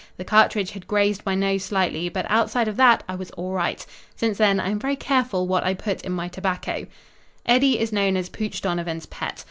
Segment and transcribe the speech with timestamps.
[0.17, 3.85] The cartridge had grazed my nose slightly, but outside of that I was all right.
[4.15, 6.87] Since then I am very careful what I put in my tobacco."
[7.45, 9.39] Eddie is known as "Pooch Donovan's pet."